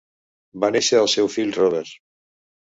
[0.63, 1.93] Va néixer el seu fill Robert.